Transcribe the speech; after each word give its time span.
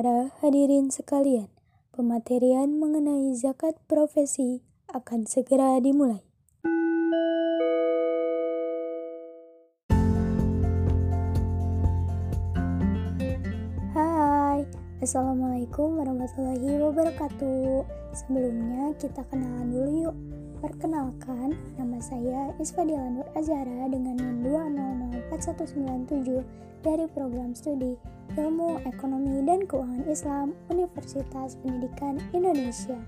Para 0.00 0.32
hadirin 0.40 0.88
sekalian, 0.88 1.52
pematerian 1.92 2.72
mengenai 2.72 3.36
zakat 3.36 3.76
profesi 3.84 4.64
akan 4.88 5.28
segera 5.28 5.76
dimulai. 5.76 6.24
Hai, 13.92 14.64
Assalamualaikum 15.04 16.00
warahmatullahi 16.00 16.80
wabarakatuh. 16.80 17.84
Sebelumnya 18.16 18.96
kita 18.96 19.20
kenalan 19.28 19.68
dulu 19.68 20.08
yuk. 20.08 20.16
Perkenalkan, 20.64 21.52
nama 21.76 22.00
saya 22.00 22.56
Isfadila 22.56 23.04
Nur 23.12 23.28
Azhara 23.36 23.84
dengan 23.92 24.16
NIM 24.16 24.48
2004197 25.28 26.40
dari 26.80 27.04
program 27.12 27.52
studi 27.52 28.19
Ilmu 28.38 28.86
Ekonomi 28.86 29.42
dan 29.42 29.66
Keuangan 29.66 30.06
Islam 30.06 30.46
Universitas 30.70 31.58
Pendidikan 31.58 32.22
Indonesia. 32.30 32.98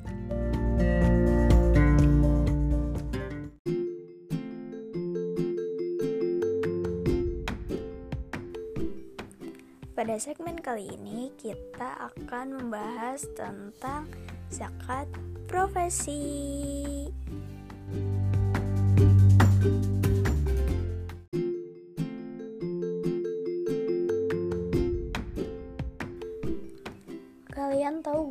Pada 9.93 10.19
segmen 10.19 10.59
kali 10.59 10.91
ini 10.91 11.31
kita 11.39 12.11
akan 12.11 12.59
membahas 12.59 13.23
tentang 13.39 14.11
zakat 14.51 15.07
profesi. 15.47 17.07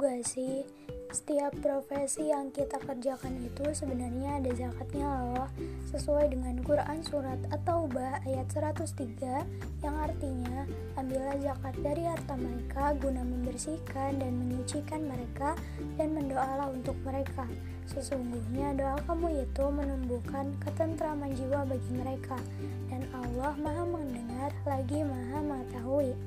Gak 0.01 0.25
sih, 0.25 0.65
setiap 1.13 1.53
profesi 1.61 2.33
yang 2.33 2.49
kita 2.49 2.81
kerjakan 2.81 3.37
itu 3.37 3.69
sebenarnya 3.69 4.41
ada 4.41 4.49
zakatnya 4.49 5.05
loh. 5.05 5.45
Sesuai 5.93 6.33
dengan 6.33 6.57
Quran 6.65 7.05
surat 7.05 7.37
At-Taubah 7.53 8.25
ayat 8.25 8.49
103 8.49 9.45
yang 9.85 9.95
artinya 10.01 10.65
ambillah 10.97 11.37
zakat 11.45 11.77
dari 11.85 12.09
harta 12.09 12.33
mereka 12.33 12.97
guna 12.97 13.21
membersihkan 13.21 14.17
dan 14.17 14.41
menyucikan 14.41 15.05
mereka 15.05 15.53
dan 16.01 16.17
mendoalah 16.17 16.73
untuk 16.73 16.97
mereka. 17.05 17.45
Sesungguhnya 17.85 18.73
doa 18.73 18.97
kamu 19.05 19.45
itu 19.45 19.69
menumbuhkan 19.69 20.49
ketentraman 20.65 21.29
jiwa 21.37 21.61
bagi 21.61 21.91
mereka. 21.93 22.41
Dan 22.89 23.05
Allah 23.13 23.53
maha 23.53 23.85
mendengar 23.85 24.49
lagi 24.65 25.05
maha 25.05 25.45
mengetahui 25.45 26.17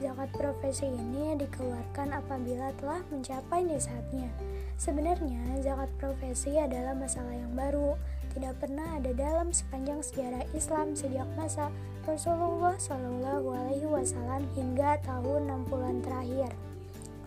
Zakat 0.00 0.32
profesi 0.32 0.88
ini 0.88 1.36
dikeluarkan 1.36 2.16
apabila 2.16 2.72
telah 2.80 3.04
mencapai 3.12 3.68
nisabnya. 3.68 4.32
Sebenarnya, 4.80 5.60
zakat 5.60 5.92
profesi 6.00 6.56
adalah 6.56 6.96
masalah 6.96 7.36
yang 7.36 7.52
baru, 7.52 8.00
tidak 8.32 8.56
pernah 8.64 8.96
ada 8.96 9.12
dalam 9.12 9.52
sepanjang 9.52 10.00
sejarah 10.00 10.48
Islam 10.56 10.96
sejak 10.96 11.28
masa 11.36 11.68
Rasulullah 12.08 12.80
Shallallahu 12.80 13.52
Alaihi 13.52 13.84
Wasallam 13.84 14.48
hingga 14.56 14.96
tahun 15.04 15.68
60-an 15.68 15.96
terakhir. 16.00 16.50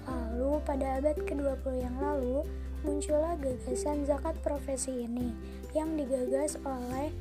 Lalu 0.10 0.58
pada 0.66 0.98
abad 0.98 1.18
ke-20 1.30 1.74
yang 1.78 1.98
lalu, 2.02 2.42
muncullah 2.82 3.38
gagasan 3.38 4.02
zakat 4.10 4.34
profesi 4.42 5.06
ini 5.06 5.30
yang 5.78 5.94
digagas 5.94 6.58
oleh 6.66 7.14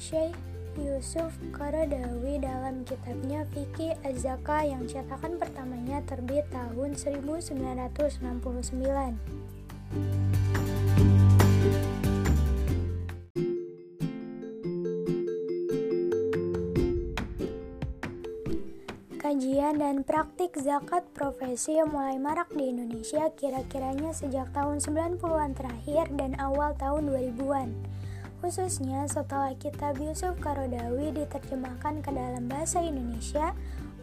Syekh 0.00 0.32
Yusuf 0.78 1.34
Qaradawi 1.50 2.38
dalam 2.38 2.86
kitabnya 2.86 3.42
Fikih 3.50 3.98
Az-Zaka 4.06 4.62
yang 4.62 4.86
cetakan 4.86 5.34
pertamanya 5.34 5.98
terbit 6.06 6.46
tahun 6.54 6.94
1969. 6.94 9.18
Kajian 19.18 19.82
dan 19.82 20.06
praktik 20.06 20.54
zakat 20.56 21.04
profesi 21.12 21.76
mulai 21.84 22.16
marak 22.16 22.48
di 22.54 22.72
Indonesia 22.72 23.28
kira-kiranya 23.34 24.16
sejak 24.16 24.48
tahun 24.56 24.80
90-an 24.80 25.52
terakhir 25.52 26.08
dan 26.16 26.32
awal 26.40 26.72
tahun 26.78 27.12
2000-an 27.12 27.97
khususnya 28.38 29.06
setelah 29.10 29.54
kitab 29.58 29.98
Yusuf 29.98 30.38
Karodawi 30.38 31.10
diterjemahkan 31.10 32.02
ke 32.02 32.10
dalam 32.14 32.46
bahasa 32.46 32.78
Indonesia 32.78 33.54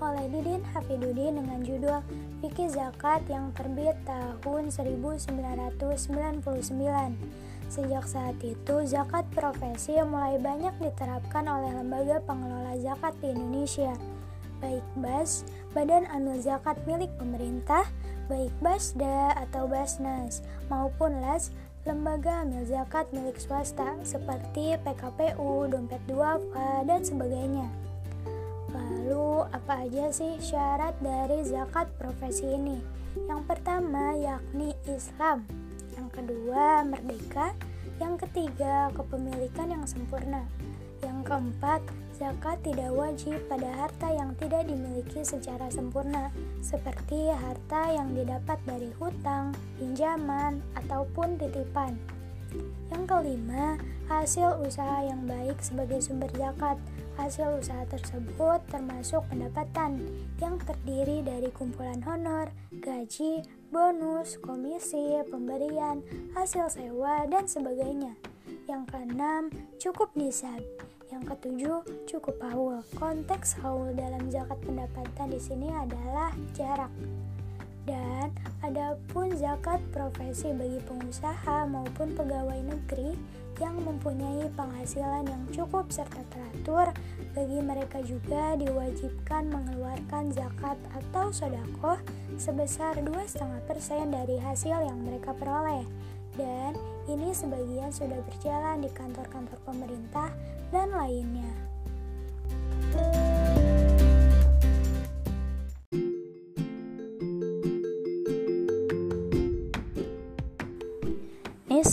oleh 0.04 0.28
Didin 0.28 0.60
Hafidudin 0.76 1.40
dengan 1.40 1.64
judul 1.64 2.04
Fikih 2.44 2.68
Zakat 2.68 3.24
yang 3.32 3.56
terbit 3.56 3.96
tahun 4.04 4.68
1999. 4.68 5.96
Sejak 7.66 8.06
saat 8.06 8.38
itu, 8.46 8.76
zakat 8.86 9.26
profesi 9.34 9.98
mulai 10.06 10.38
banyak 10.38 10.76
diterapkan 10.84 11.50
oleh 11.50 11.74
lembaga 11.74 12.22
pengelola 12.22 12.78
zakat 12.78 13.18
di 13.24 13.34
Indonesia, 13.34 13.96
baik 14.62 14.86
BAS, 15.02 15.50
Badan 15.74 16.06
Amil 16.14 16.38
Zakat 16.40 16.78
milik 16.86 17.10
pemerintah, 17.18 17.90
baik 18.30 18.54
BASDA 18.62 19.34
atau 19.50 19.66
BASNAS, 19.66 20.46
maupun 20.70 21.22
LAS, 21.26 21.50
lembaga 21.86 22.42
amil 22.42 22.66
zakat 22.66 23.06
milik 23.14 23.38
swasta 23.38 23.94
seperti 24.02 24.74
PKPU, 24.82 25.70
Dompet 25.70 26.02
Duafa, 26.10 26.82
dan 26.82 27.06
sebagainya. 27.06 27.70
Lalu, 28.74 29.46
apa 29.54 29.86
aja 29.86 30.10
sih 30.10 30.42
syarat 30.42 30.98
dari 30.98 31.46
zakat 31.46 31.86
profesi 32.02 32.50
ini? 32.50 32.82
Yang 33.30 33.42
pertama 33.46 34.18
yakni 34.18 34.74
Islam, 34.90 35.46
yang 35.94 36.10
kedua 36.10 36.82
merdeka, 36.84 37.54
yang 38.02 38.20
ketiga 38.20 38.92
kepemilikan 38.96 39.72
yang 39.72 39.86
sempurna, 39.88 40.44
yang 41.04 41.24
keempat 41.24 41.84
Zakat 42.16 42.64
tidak 42.64 42.96
wajib 42.96 43.36
pada 43.52 43.68
harta 43.76 44.08
yang 44.08 44.32
tidak 44.40 44.72
dimiliki 44.72 45.20
secara 45.20 45.68
sempurna, 45.68 46.32
seperti 46.64 47.28
harta 47.28 47.92
yang 47.92 48.16
didapat 48.16 48.56
dari 48.64 48.88
hutang, 48.96 49.52
pinjaman, 49.76 50.64
ataupun 50.80 51.36
titipan. 51.36 52.00
Yang 52.88 53.04
kelima, 53.04 53.76
hasil 54.08 54.64
usaha 54.64 55.04
yang 55.04 55.28
baik 55.28 55.60
sebagai 55.60 56.00
sumber 56.00 56.32
zakat. 56.40 56.80
Hasil 57.20 57.60
usaha 57.60 57.84
tersebut 57.92 58.64
termasuk 58.72 59.28
pendapatan 59.28 60.00
yang 60.40 60.56
terdiri 60.64 61.20
dari 61.20 61.52
kumpulan 61.52 62.00
honor, 62.08 62.48
gaji, 62.80 63.44
bonus, 63.76 64.40
komisi, 64.40 65.20
pemberian, 65.28 66.00
hasil 66.32 66.72
sewa, 66.72 67.28
dan 67.28 67.44
sebagainya. 67.44 68.16
Yang 68.72 68.88
keenam, 68.88 69.52
cukup 69.76 70.16
nisab 70.16 70.64
yang 71.12 71.28
ketujuh, 71.28 71.84
cukup 72.08 72.40
haul. 72.40 72.80
Konteks 72.96 73.60
haul 73.60 73.92
dalam 73.92 74.32
zakat 74.32 74.64
pendapatan 74.64 75.28
di 75.28 75.40
sini 75.44 75.68
adalah 75.76 76.32
jarak. 76.56 76.88
Dan 77.84 78.32
adapun 78.64 79.36
zakat 79.36 79.84
profesi 79.92 80.56
bagi 80.56 80.80
pengusaha 80.88 81.68
maupun 81.68 82.16
pegawai 82.16 82.58
negeri 82.64 83.12
yang 83.60 83.80
mempunyai 83.84 84.48
penghasilan 84.54 85.28
yang 85.28 85.44
cukup 85.52 85.88
serta 85.92 86.22
teratur, 86.32 86.92
bagi 87.36 87.60
mereka 87.60 88.00
juga 88.04 88.56
diwajibkan 88.56 89.52
mengeluarkan 89.52 90.32
zakat 90.32 90.80
atau 90.96 91.32
sodakoh 91.32 92.00
sebesar 92.36 93.00
2,5% 93.00 94.12
dari 94.12 94.38
hasil 94.40 94.86
yang 94.86 95.00
mereka 95.04 95.36
peroleh. 95.36 95.84
Dan 96.36 96.76
ini 97.08 97.32
sebagian 97.32 97.96
sudah 97.96 98.20
berjalan 98.28 98.84
di 98.84 98.90
kantor-kantor 98.92 99.60
pemerintah 99.64 100.30
dan 100.72 100.92
lainnya. 100.92 101.52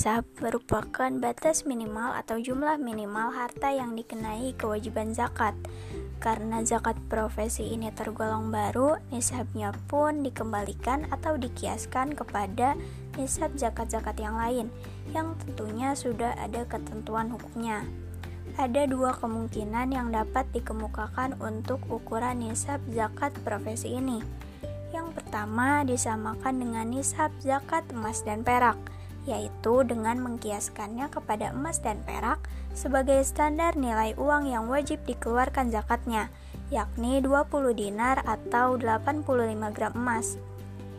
Nisab 0.03 0.27
merupakan 0.43 1.15
batas 1.23 1.63
minimal 1.63 2.19
atau 2.19 2.35
jumlah 2.35 2.75
minimal 2.75 3.31
harta 3.31 3.71
yang 3.71 3.95
dikenai 3.95 4.51
kewajiban 4.59 5.15
zakat. 5.15 5.55
Karena 6.19 6.59
zakat 6.67 6.99
profesi 7.07 7.71
ini 7.71 7.87
tergolong 7.95 8.51
baru, 8.51 8.99
nisabnya 9.15 9.71
pun 9.87 10.27
dikembalikan 10.27 11.07
atau 11.15 11.39
dikiaskan 11.39 12.19
kepada 12.19 12.75
nisab 13.15 13.55
zakat-zakat 13.55 14.19
yang 14.19 14.35
lain, 14.35 14.75
yang 15.15 15.39
tentunya 15.39 15.95
sudah 15.95 16.35
ada 16.35 16.67
ketentuan 16.67 17.31
hukumnya. 17.31 17.87
Ada 18.59 18.91
dua 18.91 19.15
kemungkinan 19.15 19.95
yang 19.95 20.11
dapat 20.11 20.51
dikemukakan 20.51 21.39
untuk 21.39 21.79
ukuran 21.87 22.43
nisab 22.43 22.83
zakat 22.91 23.31
profesi 23.47 23.95
ini. 23.95 24.19
Yang 24.91 25.15
pertama 25.15 25.87
disamakan 25.87 26.59
dengan 26.59 26.91
nisab 26.91 27.31
zakat 27.39 27.87
emas 27.95 28.27
dan 28.27 28.43
perak, 28.43 28.75
yaitu 29.23 29.87
dengan 29.87 30.19
mengkiaskannya 30.19 31.07
kepada 31.11 31.55
emas 31.55 31.79
dan 31.79 32.03
perak 32.03 32.43
sebagai 32.75 33.23
standar 33.23 33.79
nilai 33.79 34.19
uang 34.19 34.51
yang 34.51 34.67
wajib 34.67 34.99
dikeluarkan 35.07 35.71
zakatnya, 35.71 36.33
yakni 36.73 37.23
20 37.23 37.77
dinar 37.77 38.25
atau 38.27 38.75
85 38.75 39.77
gram 39.77 39.95
emas. 39.95 40.41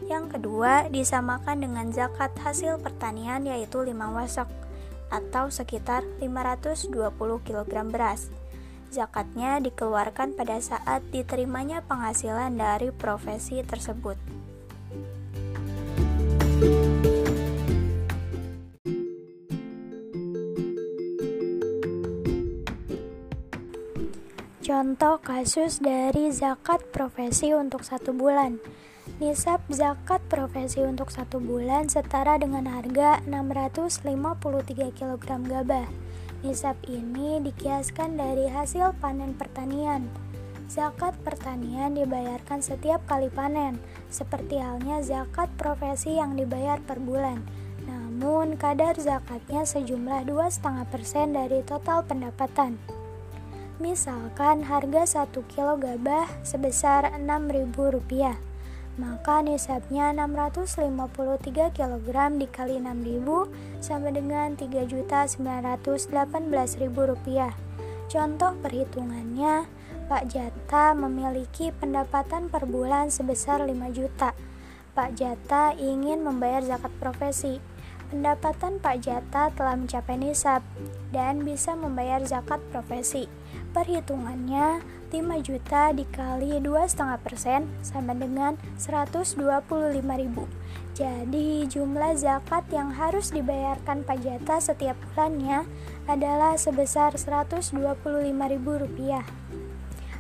Yang 0.07 0.37
kedua, 0.37 0.87
disamakan 0.91 1.63
dengan 1.63 1.87
zakat 1.91 2.31
hasil 2.39 2.79
pertanian 2.79 3.47
yaitu 3.47 3.81
5 3.81 3.95
wasok 3.95 4.49
atau 5.13 5.47
sekitar 5.53 6.03
520 6.19 6.89
kg 7.45 7.71
beras. 7.87 8.27
Zakatnya 8.93 9.57
dikeluarkan 9.57 10.37
pada 10.37 10.61
saat 10.61 11.01
diterimanya 11.09 11.81
penghasilan 11.89 12.53
dari 12.53 12.93
profesi 12.93 13.65
tersebut. 13.65 14.17
Contoh 24.73 25.21
kasus 25.21 25.85
dari 25.85 26.33
zakat 26.33 26.81
profesi 26.89 27.53
untuk 27.53 27.85
satu 27.85 28.09
bulan. 28.09 28.57
Nisab 29.21 29.61
zakat 29.69 30.17
profesi 30.25 30.81
untuk 30.81 31.13
satu 31.13 31.37
bulan 31.37 31.93
setara 31.93 32.41
dengan 32.41 32.65
harga 32.65 33.21
653 33.29 34.97
kg 34.97 35.25
gabah. 35.45 35.85
Nisab 36.41 36.73
ini 36.89 37.37
dikiaskan 37.45 38.17
dari 38.17 38.49
hasil 38.49 38.97
panen 38.97 39.37
pertanian. 39.37 40.09
Zakat 40.65 41.21
pertanian 41.21 41.93
dibayarkan 41.93 42.65
setiap 42.65 43.05
kali 43.05 43.29
panen, 43.29 43.77
seperti 44.09 44.57
halnya 44.57 45.05
zakat 45.05 45.53
profesi 45.53 46.17
yang 46.17 46.33
dibayar 46.33 46.81
per 46.81 46.97
bulan. 46.97 47.45
Namun, 47.85 48.57
kadar 48.57 48.97
zakatnya 48.97 49.69
sejumlah 49.69 50.25
2,5% 50.25 51.29
dari 51.29 51.61
total 51.61 52.01
pendapatan. 52.09 53.02
Misalkan 53.81 54.69
harga 54.69 55.25
1 55.25 55.33
kilo 55.49 55.81
gabah 55.81 56.29
sebesar 56.45 57.09
Rp6.000, 57.17 58.37
maka 59.01 59.41
nisabnya 59.41 60.13
653 60.13 61.73
kg 61.73 62.07
dikali 62.37 62.77
6.000 62.77 63.81
sama 63.81 64.13
dengan 64.13 64.53
Rp3.918.000. 64.53 67.49
Contoh 68.13 68.53
perhitungannya, 68.61 69.65
Pak 70.05 70.23
Jata 70.29 70.93
memiliki 70.93 71.73
pendapatan 71.73 72.53
per 72.53 72.69
bulan 72.69 73.09
sebesar 73.09 73.65
5 73.65 73.73
juta. 73.89 74.37
Pak 74.93 75.17
Jata 75.17 75.73
ingin 75.73 76.21
membayar 76.21 76.61
zakat 76.61 76.93
profesi 77.01 77.57
pendapatan 78.13 78.77
Pak 78.77 79.01
Jata 79.01 79.49
telah 79.49 79.73
mencapai 79.73 80.21
nisab 80.21 80.61
dan 81.09 81.41
bisa 81.41 81.73
membayar 81.73 82.21
zakat 82.21 82.61
profesi. 82.69 83.25
Perhitungannya 83.73 84.81
5 85.09 85.45
juta 85.45 85.89
dikali 85.93 86.57
2,5% 86.61 87.85
sama 87.85 88.13
dengan 88.17 88.57
125.000. 88.77 90.45
Jadi 90.93 91.65
jumlah 91.69 92.13
zakat 92.17 92.69
yang 92.69 92.93
harus 92.93 93.31
dibayarkan 93.33 94.03
Pak 94.05 94.17
Jata 94.21 94.61
setiap 94.61 94.97
bulannya 95.13 95.65
adalah 96.05 96.57
sebesar 96.57 97.13
Rp125.000. 97.17 99.23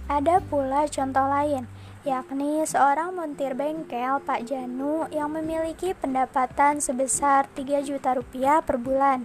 Ada 0.09 0.41
pula 0.43 0.89
contoh 0.89 1.27
lain 1.29 1.67
yakni 2.03 2.67
seorang 2.67 3.15
montir 3.15 3.55
bengkel 3.55 4.19
Pak 4.27 4.43
Janu 4.43 5.07
yang 5.07 5.31
memiliki 5.31 5.95
pendapatan 5.95 6.83
sebesar 6.83 7.47
3 7.55 7.79
juta 7.79 8.19
rupiah 8.19 8.59
per 8.59 8.75
bulan. 8.75 9.23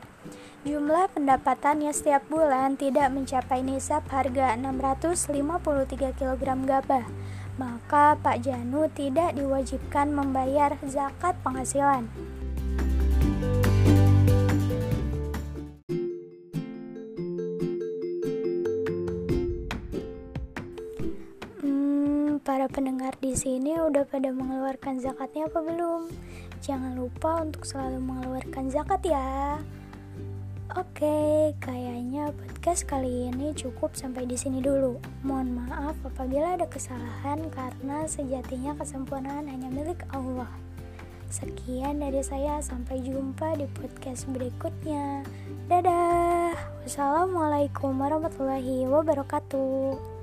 Jumlah 0.68 1.08
pendapatannya 1.16 1.88
setiap 1.96 2.28
bulan 2.28 2.76
tidak 2.76 3.08
mencapai 3.08 3.64
nisab 3.64 4.04
harga 4.12 4.52
653 4.52 6.12
kg 6.12 6.44
gabah, 6.68 7.08
maka 7.56 8.20
Pak 8.20 8.44
Janu 8.44 8.84
tidak 8.92 9.32
diwajibkan 9.32 10.12
membayar 10.12 10.76
zakat 10.84 11.40
penghasilan. 11.40 12.04
para 22.44 22.64
pendengar 22.68 23.12
di 23.20 23.36
sini 23.36 23.76
udah 23.76 24.08
pada 24.08 24.32
mengeluarkan 24.32 25.00
zakatnya 25.00 25.52
apa 25.52 25.64
belum? 25.64 26.12
Jangan 26.60 26.96
lupa 26.96 27.44
untuk 27.44 27.64
selalu 27.64 28.00
mengeluarkan 28.00 28.72
zakat 28.72 29.04
ya. 29.04 29.60
Oke, 30.76 31.56
kayaknya 31.64 32.28
podcast 32.28 32.84
kali 32.84 33.32
ini 33.32 33.56
cukup 33.56 33.96
sampai 33.96 34.28
di 34.28 34.36
sini 34.36 34.60
dulu. 34.60 35.00
Mohon 35.24 35.64
maaf 35.64 35.96
apabila 36.04 36.60
ada 36.60 36.68
kesalahan 36.68 37.48
karena 37.48 38.04
sejatinya 38.04 38.76
kesempurnaan 38.76 39.48
hanya 39.48 39.72
milik 39.72 40.04
Allah. 40.12 40.52
Sekian 41.32 42.04
dari 42.04 42.20
saya, 42.20 42.60
sampai 42.60 43.00
jumpa 43.00 43.56
di 43.56 43.64
podcast 43.80 44.28
berikutnya. 44.28 45.24
Dadah. 45.72 46.52
Wassalamualaikum 46.84 47.96
warahmatullahi 47.96 48.84
wabarakatuh. 48.84 50.17